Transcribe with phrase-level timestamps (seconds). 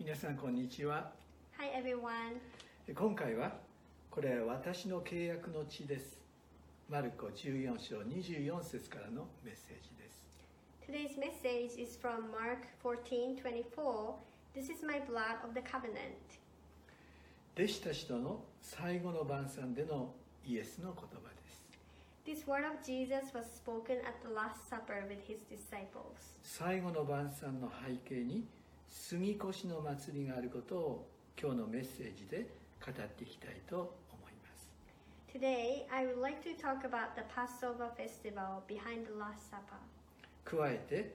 [0.00, 1.12] 皆さんこんにちは
[1.58, 2.40] Hi everyone.
[2.94, 3.52] 今回は
[4.10, 6.18] これは私の契約の地です
[6.88, 10.40] マルコ14章24節からのメッセージです
[10.88, 14.14] Today's message is from Mark 14:24.
[14.54, 16.16] This is my blood of the covenant.
[17.54, 20.14] 弟子たちとの最後の晩餐での
[20.46, 21.62] イエスの言葉です
[22.24, 26.38] This word of Jesus was spoken at the Last Supper with his disciples.
[26.42, 28.48] 最後の晩餐の背景に
[28.90, 31.08] 杉越の祭りがあることを
[31.40, 32.46] 今日のメッセージで
[32.84, 33.76] 語っていきたいと
[34.12, 34.68] 思います
[35.32, 39.78] Today, I would like to talk about the Passover festival behind the Last Supper.
[40.44, 41.14] 加えて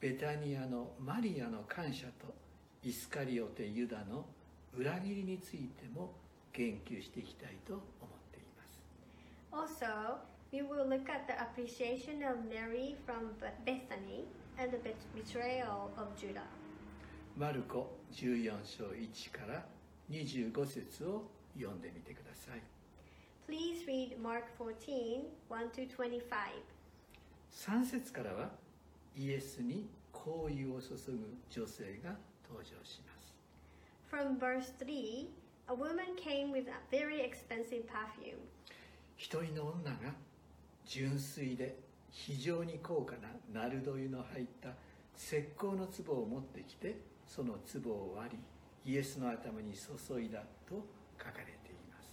[0.00, 2.34] ベタニアのマリアの感謝と
[2.82, 4.26] イスカリオテユダの
[4.76, 6.12] 裏切りについても
[6.52, 7.82] 言及していきたいと思っ
[8.32, 8.42] てい
[9.52, 10.16] ます Also,
[10.52, 13.30] we will look at the appreciation of Mary from
[13.64, 14.24] Bethany
[14.58, 16.42] and the bet- betrayal of Judah.
[17.36, 19.64] マルコ14章1から
[20.10, 22.60] 25節を読んでみてください
[23.48, 26.20] Please read Mark 14 1 to 25.
[27.54, 28.50] 3節からは
[29.16, 32.16] イエスに好意を注ぐ女性が
[32.48, 33.34] 登場します
[34.10, 35.26] From verse 3,
[35.68, 38.36] a woman came with a very expensive perfume.
[39.16, 40.12] 一人の女が
[40.84, 41.76] 純粋で
[42.10, 43.28] 非常に高価な
[43.62, 44.70] ナルド油の入った
[45.16, 48.36] 石膏の壺を持ってきてその壺を割
[48.84, 50.84] りイエスの頭に注いだと
[51.18, 52.12] 書かれています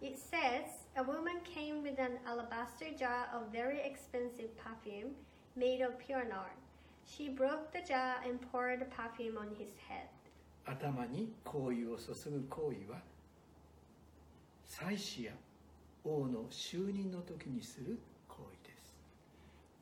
[0.00, 5.16] It says, A woman came with an alabaster jar of very expensive perfume
[5.56, 6.54] made of pure nard.
[7.04, 10.06] She broke the jar and poured the perfume on his head.
[10.64, 13.02] 頭に香油を注ぐ行為は
[14.64, 15.32] 祭司や
[16.04, 18.94] 王の就任の時にする行為です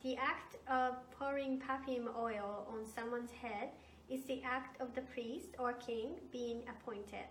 [0.02, 3.70] The act of pouring perfume oil on someone's head
[4.08, 7.26] is the act of the priest or king being appointed.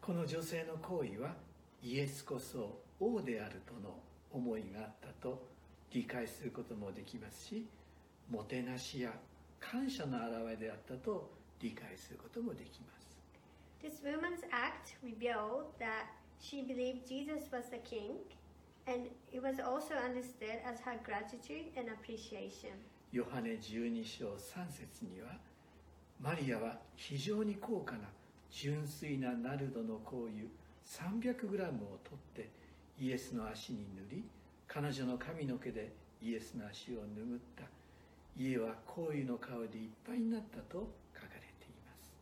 [0.00, 1.34] この女性の行為は
[1.82, 3.98] イエスこそ王であるとの
[4.32, 5.46] 思いがあったと
[5.90, 7.66] 理解することもできますし
[8.30, 9.12] もてなしや
[9.60, 11.30] 感謝の表れであったと
[11.60, 13.04] 理解することもできます
[13.82, 16.06] This woman's act revealed that
[16.40, 18.16] she believed Jesus was the king,
[18.86, 22.72] and it was also understood as her gratitude and appreciation.
[23.12, 25.38] ヨハネ12章3節には
[26.24, 28.08] マリアは非常に高価な
[28.50, 30.48] 純粋なナルドの香油
[30.86, 31.52] 300g
[31.82, 32.48] を取って
[32.98, 34.24] イエスの足に塗り
[34.66, 35.92] 彼女の髪の毛で
[36.22, 37.64] イエスの足を拭った
[38.38, 42.16] 家は香油の香りでいっぱいになったと書かれています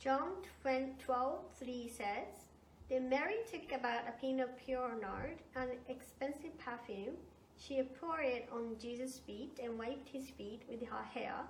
[0.00, 2.50] John 12:3 says,
[2.90, 7.14] Then Mary took about a pin of pure nard, an expensive perfume.
[7.56, 11.46] She poured it on Jesus' feet and wiped his feet with her hair,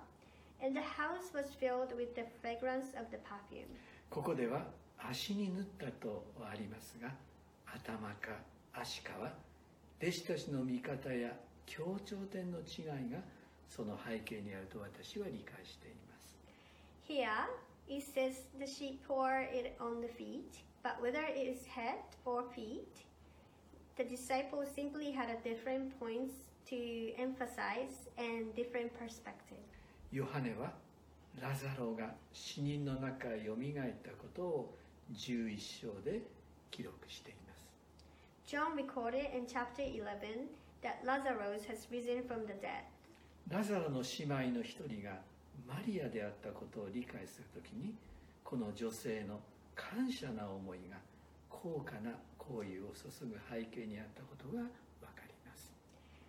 [0.62, 3.68] and the house was filled with the fragrance of the perfume.
[4.10, 4.66] ここでは
[4.98, 7.12] 足に塗ったとありますが
[7.66, 8.40] 頭か
[8.72, 9.32] 足かは
[10.00, 11.32] 弟子たちの見方や
[11.66, 13.18] 協調点の違いが
[13.68, 16.38] その背景にあると私は理解しています
[17.06, 17.28] Here,
[17.88, 22.44] it says that she poured it on the feet, but whether it is head or
[22.54, 22.84] feet,
[23.96, 26.34] the disciples simply had a different points
[26.68, 29.64] to emphasize and different perspective.
[30.13, 30.71] ヨハネは
[31.41, 34.77] ラザロが死人の中へよみがえったことを
[35.11, 36.21] 11章で
[36.69, 37.65] 記録しています
[38.45, 40.49] John recorded in chapter 11
[40.83, 42.85] that Lazarus has risen from the dead.
[43.49, 45.17] ラザロの姉妹の一人が
[45.67, 47.95] マリアであったことを理解するときに
[48.43, 49.39] この女性の
[49.73, 50.97] 感謝な思いが
[51.49, 54.67] 高価な行為を注ぐ背景にあったことがわ
[55.15, 55.73] かります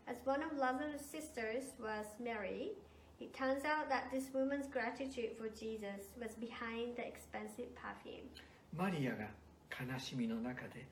[0.06, 2.72] As one of Lazarus' sisters was Mary,
[3.20, 8.28] it turns out that this woman's gratitude for Jesus was behind the expensive perfume.
[8.76, 9.28] マリアが
[9.70, 10.86] 悲しみの中で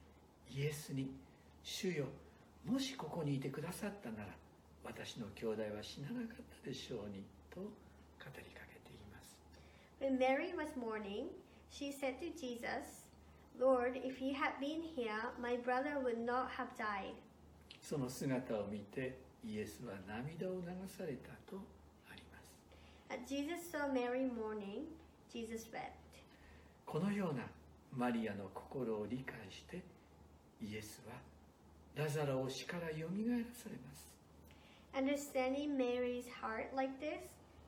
[0.50, 1.10] イエスに
[1.64, 2.06] 「主よ
[2.64, 4.28] もしここにいてくださったなら
[4.84, 7.66] 私の兄弟は死ななかったでしょうに」と語
[8.26, 9.36] りかけています
[10.00, 11.26] When Mary was mourning,
[11.70, 13.08] she said to Jesus,
[13.58, 17.14] Lord, if you had been here, my brother would not have died.
[17.80, 21.60] その姿を見てイエスは涙を流されたと
[26.86, 27.42] このような
[27.94, 29.82] マリアの心を理解して
[30.62, 31.14] イエスは
[31.94, 34.08] ラザラを死からよみがえらされます。
[34.94, 37.20] Understanding Mary's heart like this,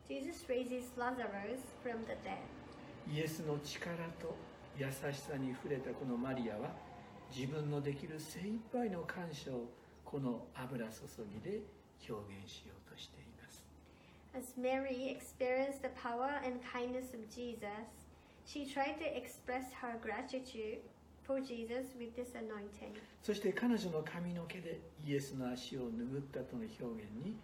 [0.09, 2.39] Jesus raises Lazarus from the dead.
[3.13, 4.35] イエスの力と
[4.79, 6.71] 優しさに触れたこのマリアは
[7.35, 9.67] 自分のできる精一杯の感謝を
[10.05, 11.01] この油注
[11.33, 11.61] ぎで
[12.09, 12.84] 表現しようと
[14.37, 18.05] As Mary experienced the power and kindness of Jesus,
[18.47, 20.79] She tried to express her gratitude
[21.27, 22.93] for Jesus with this anointing.
[23.23, 27.37] そして彼女の髪の毛でイエスの足を拭ったとの表現に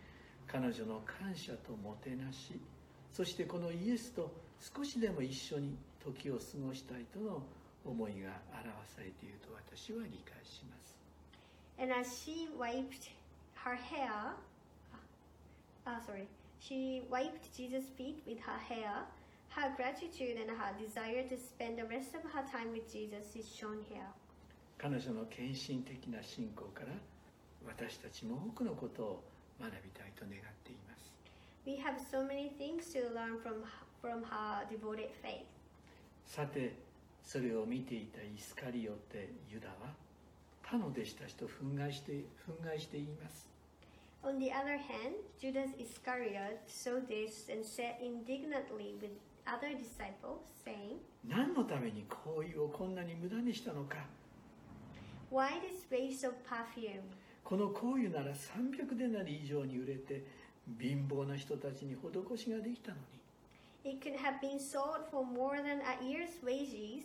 [0.46, 2.60] 彼女の感謝ともてなし
[3.12, 7.42] そしてこのイエスと少しでも一緒に時を過ごしたいとの
[7.87, 11.00] 思いが表されていると私は理解します
[11.81, 13.08] And as she wiped
[13.64, 14.34] her hair,
[15.87, 16.26] ah, sorry,
[16.61, 19.05] she wiped Jesus' feet with her hair.
[19.51, 23.49] Her gratitude and her desire to spend the rest of her time with Jesus is
[23.49, 24.07] shown here.
[24.79, 26.93] 彼女の献身的な信仰から
[27.67, 29.25] 私たちも多くのことを
[29.61, 31.12] 学びたいと願っています
[31.67, 33.62] We have so many things to learn from
[34.01, 35.45] from her devoted faith.
[36.25, 36.73] さて
[37.23, 39.93] それを見ていたイスカリオテユダは
[40.62, 43.50] 他の弟子たちと憤慨して憤慨して言います
[44.22, 49.11] On the other hand, Judas Iscariot saw this and said indignantly with
[49.46, 53.96] other disciples, saying, 何のために香油をこんなに無駄にしたのか
[55.31, 57.00] Why this waste of perfume?
[57.44, 60.25] この香油なら300デナリ以上に売れて
[60.78, 62.96] 貧乏な人たちに施しができたの
[63.84, 67.05] に It could have been sold for more than a year's wages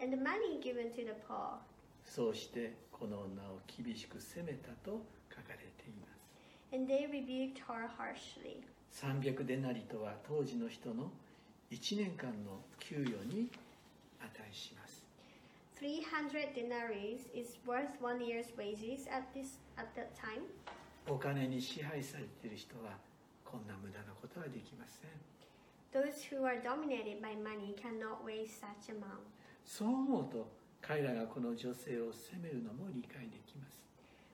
[0.00, 1.58] and the money given to the poor.
[2.04, 5.02] そうしてこの女を厳しく責めたと
[6.72, 8.62] And they rebuked her harshly.
[8.92, 11.10] 300デナリとは当時の人の
[11.70, 13.50] 1年間の給与に
[14.20, 15.02] 値します
[15.80, 20.42] 300 denaries is worth one year's wages at this at that time.
[21.08, 22.96] お金に支配されている人は
[23.44, 25.10] こんな無駄なことはできません
[25.92, 29.24] Those who are dominated by money cannot waste such amount.
[29.64, 30.46] そう思うと
[30.80, 33.78] 彼らがこの女性を責めるのも理解できます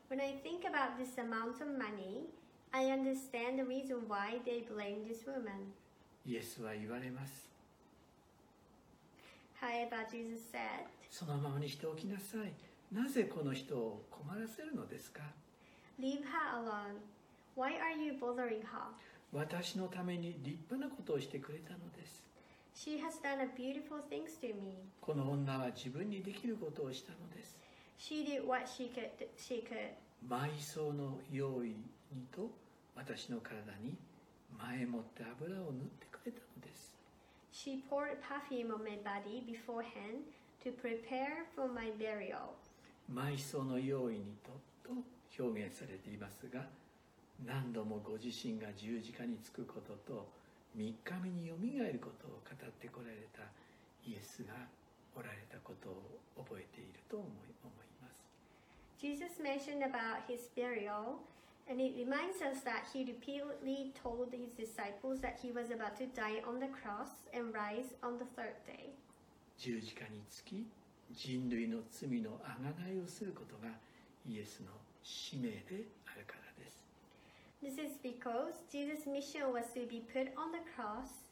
[0.09, 2.25] When I think about this amount of money,
[2.73, 5.73] I understand the reason why they blame this woman.
[6.27, 7.49] イエスは言われます
[9.61, 12.53] However, Jesus said, そのままにしておきなさい
[12.95, 15.21] なぜこの人を困らせるのですか
[16.01, 17.01] Leave her alone.
[17.57, 18.93] Why are you bothering her?
[19.33, 22.25] 私のために立派なことをしてくれたのです
[22.75, 24.73] She has done a beautiful things to me.
[25.03, 27.58] この女は自分にできることをしたのです
[27.99, 29.11] She did what she could.
[29.37, 29.91] She could.
[30.29, 31.77] 埋葬の用意に
[32.33, 32.51] と
[32.95, 33.97] 私の体に
[34.57, 36.95] 前もって油を塗ってくれたのです
[37.53, 40.23] She poured perfume on my body beforehand
[40.63, 42.55] to prepare for my burial.
[43.13, 44.51] 埋葬の用意にと
[44.87, 44.95] と
[45.43, 46.67] 表現されていますが
[47.45, 50.29] 何度もご自身が十字架につくことと
[50.77, 53.43] 3日目によみがえることを語ってこられた
[54.07, 54.55] イエスが
[55.17, 57.58] おられたことを覚えていると思い思います
[59.00, 61.20] Jesus mentioned about his burial,
[61.68, 66.06] and it reminds us that he repeatedly told his disciples that he was about to
[66.08, 68.94] die on the cross and rise on the third day.
[69.58, 70.66] 十字架につき
[71.12, 73.74] 人類の罪のあがないをすることが
[74.28, 74.68] イエスの
[75.04, 76.84] 使命であるからです
[77.62, 81.30] This is because Jesus' mission was to be put on the cross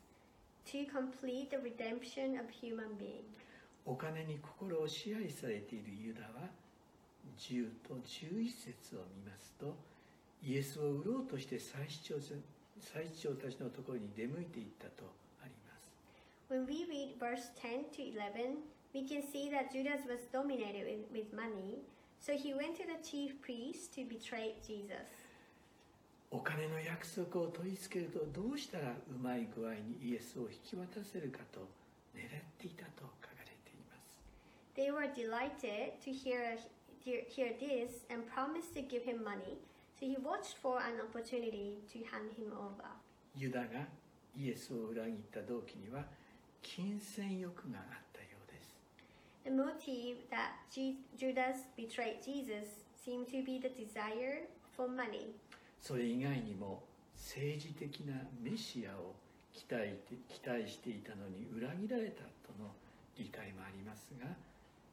[0.67, 3.23] to complete the redemption of human beings.
[3.85, 6.47] お金に心を支配されているユダは
[7.38, 9.74] 10と11節を見ますと
[10.42, 15.04] イエスを売ろうとして祭司長たちのところに出向いていったと
[15.42, 15.90] あります
[16.48, 18.58] When we read verse 10 to 11,
[18.94, 21.82] we can see that Judas was dominated with, money,
[22.20, 25.26] so he went to the chief priests to betray Jesus.
[26.30, 31.60] お金の約束を取り付けるとどうしたらうまい具合にイエスを引き渡せるかと
[32.14, 32.28] 狙っ
[32.58, 34.22] ていたと書かれています
[34.76, 36.58] They were delighted to hear,
[37.06, 39.54] hear, hear this and promised to give him money,
[39.98, 42.90] so he watched for an opportunity to hand him over.
[43.38, 43.86] ユダが
[44.36, 46.04] イエスを裏切った動機には
[46.62, 48.76] 金銭欲があったようです
[49.44, 50.56] The motive that
[51.16, 55.34] Judas betrayed Jesus seemed to be the desire for money.
[55.80, 56.82] それ以外にも
[57.14, 59.14] 政治的なメシアを
[59.52, 62.70] 期待て期待していたのに裏切られたとの
[63.16, 64.26] 理解もありますが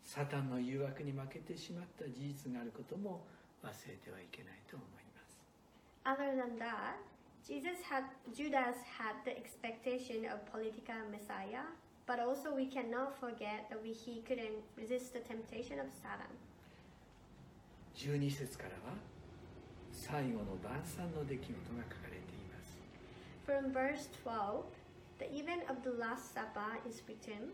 [0.03, 3.25] サタンの誘惑に負けてしまった事実があることも
[3.63, 5.39] 忘れてはいけないと思います
[6.05, 6.99] Other than that,
[7.47, 8.03] Jesus had
[8.35, 11.63] Judas had the expectation of political Messiah,
[12.05, 16.27] but also we cannot forget that we, he couldn't resist the temptation of Satan.
[17.95, 18.97] 12節からは
[19.91, 22.79] 最後の晩餐の出来事が書かれています
[23.45, 24.63] From verse 12,
[25.19, 27.53] the event of the Last Supper is written,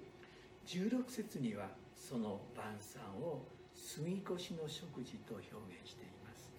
[0.65, 3.44] 16節にはその晩餐を
[3.75, 5.48] 杉越の食事と表
[5.82, 6.50] 現しています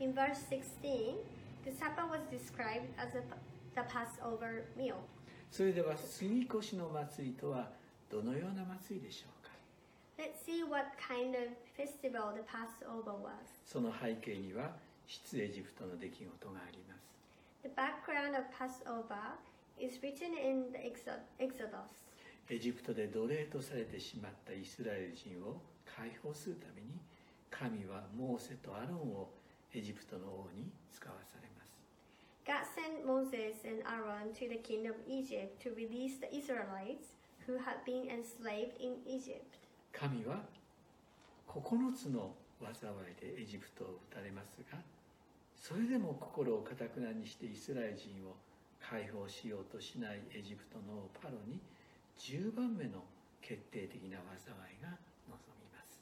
[0.00, 1.14] in verse 16,
[1.64, 3.22] the supper was described as a,
[3.74, 4.96] the Passover meal.
[5.50, 7.70] それでは杉越の祭りとは
[8.10, 9.52] どのような祭りでしょうか
[10.18, 13.30] Let's see what kind of festival the Passover was.
[13.64, 14.72] その背景には
[15.06, 17.02] 出エジプトの出来事があります
[17.62, 19.36] The background of Passover
[19.78, 22.02] is written in the Exod- Exodus.
[22.52, 25.56] エジプトで奴隷とされてしまったイスラエル人を
[25.88, 27.00] 解放するために
[27.48, 29.30] 神はモーセとアロンを
[29.72, 31.72] エジプトの王に使わされます
[32.44, 37.16] God sent Moses and Aaron to the king of Egypt to release the Israelites
[37.48, 39.56] who had been enslaved in Egypt.
[39.90, 40.44] 神は
[41.48, 44.76] 9つの災いでエジプトを打たれますが
[45.56, 48.36] それでも心をかたくなにしてイスラエル人を
[48.78, 51.58] 解放しようとしないエジプトの王パロに
[52.22, 53.02] 10番目の
[53.40, 54.90] 決定的な災いが
[55.26, 55.98] 望みます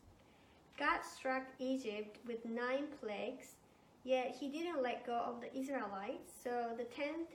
[0.76, 3.56] God struck Egypt with nine plagues,
[4.04, 7.32] yet he didn't let go of the Israelites, so the tenth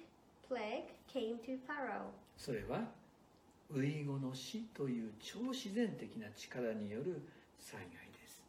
[0.47, 2.13] plague came to Pharaoh.
[2.37, 2.85] それは
[3.71, 7.23] ウイゴの死という超自然的な力による
[7.59, 8.43] 災害です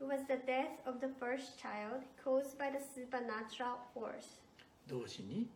[0.00, 4.40] It was the death of the first child caused by the supernatural force.
[4.88, 5.46] 同時に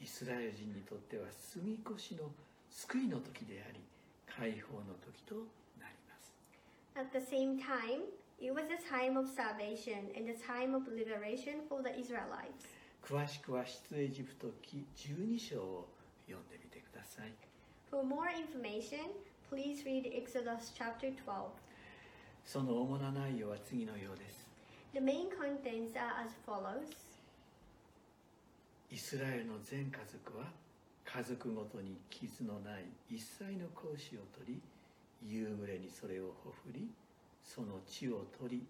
[0.00, 2.30] イスラエル人にとっては住み越しの
[2.70, 3.80] 救いの時であり
[4.26, 5.34] 解放の時と
[5.80, 6.34] なります
[6.94, 8.02] At the same time,
[8.40, 12.66] it was a time of salvation and a time of liberation for the Israelites.
[13.02, 15.88] 詳しくは出エジプト記12章を
[16.26, 17.32] 読んでみてください
[17.90, 19.08] For more information,
[19.50, 21.48] please read Exodus chapter 12.
[22.44, 24.46] その主な内容は次のようです
[24.94, 26.96] The main contents are as follows
[28.90, 30.46] イスラエルの全家族は
[31.08, 34.60] 家族ごとに傷のない一切の子を取り
[35.24, 36.86] 夕暮れにそれをほふり
[37.42, 38.62] その血を取り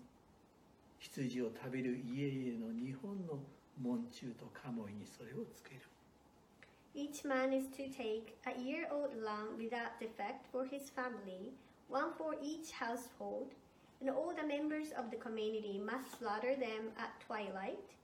[1.00, 3.40] 羊を食べる家々の日本の
[3.83, 5.80] 門中とカモイにそれをつける
[6.95, 11.52] Each man is to take a year old lamb without defect for his family,
[11.88, 13.50] one for each household,
[14.00, 17.98] and all the members of the community must slaughter them at twilight.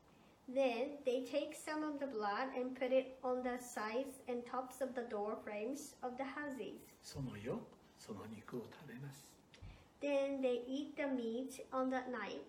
[0.47, 4.81] Then they take some of the blood and put it on the sides and tops
[4.81, 6.73] of the door frames of the houses.
[7.03, 7.59] その夜
[7.97, 9.27] その肉を食べます
[10.01, 12.41] Then they eat the meat on that night.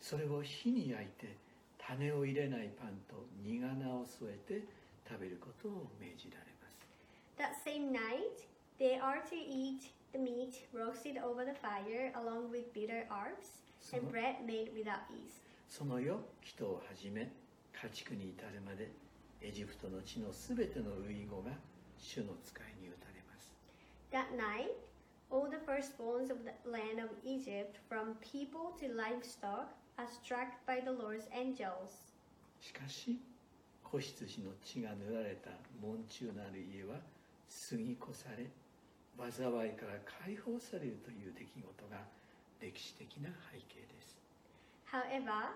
[0.00, 1.36] それを火に焼いて
[1.78, 4.62] 種を入れないパンと苦菜を添えて
[5.08, 6.86] 食べることを命じられます
[7.38, 8.44] That same night,
[8.78, 13.56] they are to eat the meat roasted over the fire along with bitter herbs
[13.94, 15.40] and So- bread made without yeast.
[15.75, 17.33] その夜人をはじめ
[17.73, 18.91] 家畜に至るまで
[19.41, 21.49] エジプトの地のすべての遺語が
[21.97, 23.49] 主の使いに打たれます
[24.13, 24.69] That night,
[25.31, 30.77] all the firstborns of the land of Egypt, from people to livestock, are struck by
[30.79, 32.13] the Lord's angels.
[32.61, 33.17] しかし
[33.83, 35.49] 子羊の血が塗られた
[35.81, 37.01] 門中なる家は
[37.49, 38.45] 過ぎ越され
[39.17, 41.97] 災いから解放されるという出来事が
[42.61, 44.22] 歴史的な背景です
[44.93, 45.49] However,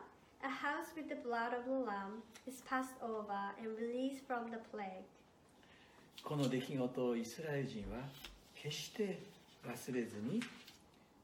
[0.44, 4.58] a house with the blood of the Lamb is passed over and released from the
[4.74, 5.06] plague.
[6.24, 8.10] この出来事をイスラエル人は
[8.56, 9.20] 決して
[9.64, 10.42] 忘れずに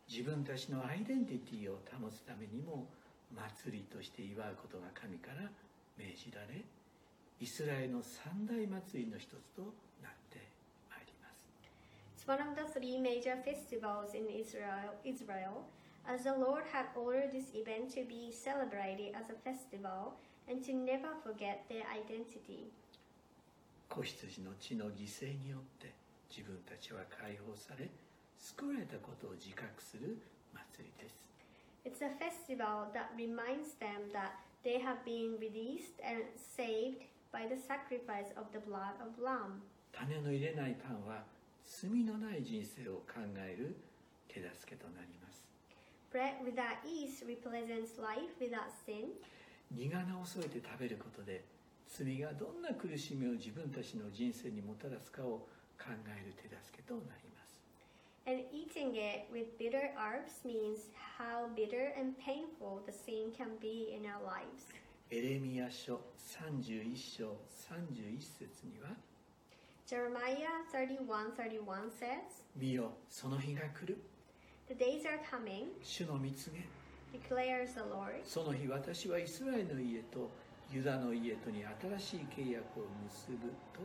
[0.07, 2.85] 自分たちのアイデンティティを保つためにも
[3.33, 5.49] 祭りとして祝うことが神から
[5.97, 6.61] 命じられ
[7.41, 9.73] イスラエルの三大祭りの一つと
[10.05, 10.37] なって
[10.85, 15.65] まいります It's one of the three major festivals in Israel, Israel,
[16.06, 20.16] as the Lord had ordered this event to be celebrated as a festival
[20.48, 22.72] and to never forget their identity.
[23.88, 25.92] 子羊の血の犠牲によって
[26.30, 27.88] 自分たちは解放され
[28.38, 30.18] 救われたことを自覚する
[30.52, 31.24] 祭りです
[31.84, 37.00] It's a festival that reminds them that they have been released and saved
[37.32, 39.62] by the sacrifice of the blood of Lamb.
[39.92, 41.24] 種の入れないパンは
[41.64, 43.76] 罪のない人生を考える
[44.28, 45.44] 手助けとなります
[46.13, 49.09] Bread without yeast represents life without sin,
[49.73, 51.43] 苦菜を添えて食べることで
[51.89, 55.49] 罪がどんな苦しみを自分たちの人生にもたらすかを
[55.81, 57.59] 考える手助けとなります
[58.25, 63.97] and eating it with bitter herbs means how bitter and painful the sin can be
[63.97, 64.69] in our lives.
[65.09, 67.37] エレミヤ書31章
[67.69, 68.95] 31節には
[69.85, 73.97] Jeremiah 31:31 says,「見よその日が来る
[74.73, 76.65] "The days are coming," 主の蜜げ
[77.13, 80.31] declares the Lord, その日私はイスラエルの家と
[80.71, 83.81] ユダの家とに新しい契約を結ぶと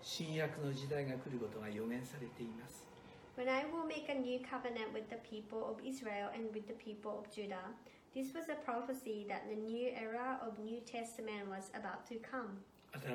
[0.00, 2.88] 新約の時代が来ることが予言されています
[3.36, 6.74] when I will make a new covenant with the people of Israel and with the
[6.74, 7.72] people of Judah.
[8.14, 12.62] This was a prophecy that the new era of New Testament was about to come.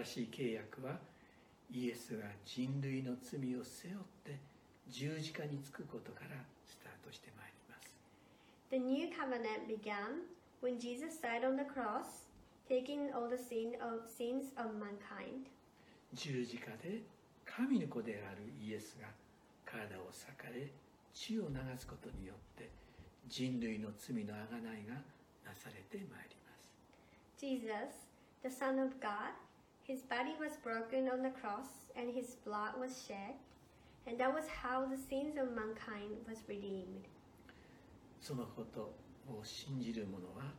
[0.03, 0.99] 新しい契約は
[1.71, 4.39] イエスが人類の罪を背負って
[4.87, 6.43] 十字架につくことから
[7.11, 7.95] スタートしてまいります
[8.69, 10.27] The new covenant began
[10.61, 12.27] when Jesus died on the cross,
[12.67, 15.47] taking all the sin of, sins of mankind.
[16.13, 17.03] 十字架で
[17.45, 19.07] 神の子であるイエスが
[19.65, 20.71] 体を裂かれ
[21.13, 22.69] 血を流すことによって
[23.27, 24.95] 人類の罪の贖いが
[25.45, 26.73] なされてまいります
[27.39, 28.07] Jesus,
[28.43, 29.31] the Son of God,
[29.83, 33.35] his body was broken on the cross and his blood was shed,
[34.07, 37.05] and that was how the sins of mankind was redeemed.
[38.19, 38.95] そのこと
[39.27, 40.53] を信じる者は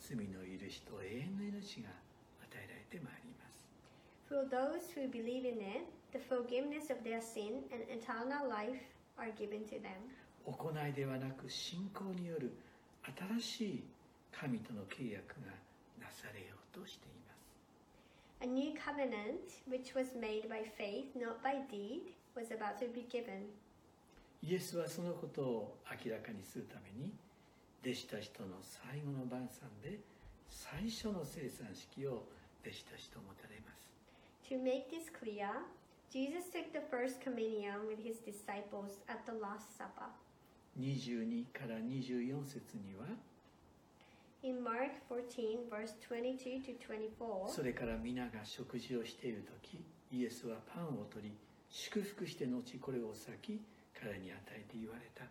[0.00, 1.90] 罪の許しと永遠の命が
[2.42, 3.68] 与えられてまいります
[4.28, 8.80] For those who believe in it, the forgiveness of their sin and eternal life
[9.18, 10.10] are given to them.
[10.46, 12.52] 行いではなく信仰による
[13.38, 13.84] 新しい
[14.32, 15.52] 神との契約が
[16.00, 17.44] なされようとしています
[18.40, 23.06] A new covenant, which was made by faith, not by deed, was about to be
[23.08, 23.50] given.
[24.42, 27.12] イエスはそのことを明らかにするために
[27.82, 30.00] 弟子たちとの最後の晩餐で
[30.50, 32.28] 最初の生産式を
[32.62, 33.88] 弟子たちと持たれます
[34.50, 35.48] To make this clear,
[36.10, 40.12] Jesus took the first communion with his disciples at the Last Supper.
[40.78, 43.06] 22から24節には
[44.42, 46.76] In Mark 14, verse 22 to
[47.18, 51.32] 24, それから皆が食事をしている時イエスはパンを取り
[51.76, 53.60] 祝福して後これを裂き
[54.00, 55.24] 彼に与えて言われた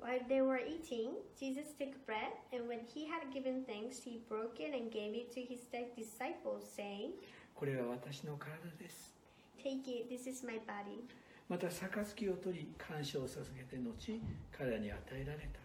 [0.00, 4.60] while they were eating, Jesus took bread, and when he had given thanks, he broke
[4.60, 5.66] it and gave it to his
[5.96, 7.10] disciples, saying,
[7.54, 9.12] これは私の体です
[9.58, 11.02] Take it, this is my body.
[11.48, 14.20] また杯を取り感謝を捧げて後
[14.56, 15.58] 彼に与えられた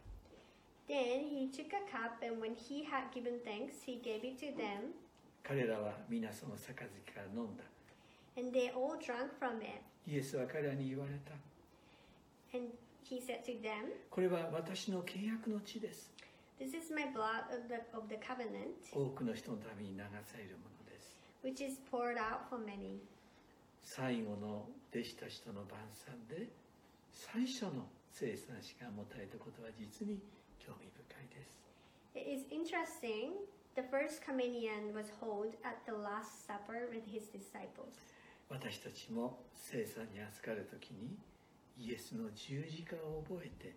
[0.89, 4.57] Then he took a cup, and when he had given thanks, he gave it to
[4.57, 4.93] them,
[5.43, 7.63] 彼らは皆その杯から飲んだ
[8.36, 9.82] and they all drank from it.
[10.06, 11.32] イエスは彼らに言われた
[12.56, 12.72] And
[13.04, 16.10] he said to them, これは私の契約の地です
[16.58, 22.62] This is my blood of the, of the covenant, 多くの人のために流されるものです which is poured out for
[22.64, 22.98] many.
[23.82, 26.48] 最後の弟子たちとの晩餐で
[27.12, 30.18] 最初の生産式が持たれたことは実に
[30.58, 31.58] 興味深いです
[32.14, 33.32] It is interesting.
[33.76, 37.94] The first communion was held at the Last Supper with his disciples.
[38.49, 41.17] 私たちも生産に預かる時に
[41.77, 43.73] イエスの十字架を覚えて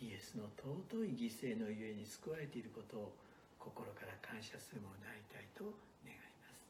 [0.00, 3.12] イエスの尊い犠牲のゆえに救われていることを
[3.58, 5.64] 心から感謝するものでありたいと
[6.06, 6.62] 願います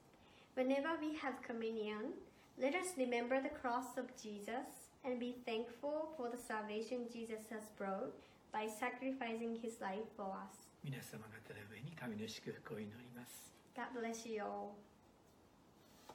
[0.56, 2.16] Whenever we have communion,
[2.58, 7.68] let us remember the cross of Jesus and be thankful for the salvation Jesus has
[7.78, 8.12] brought
[8.52, 10.68] by sacrificing his life for us.
[10.82, 14.87] 皆様方の上に神の祝福を祈ります God bless you all.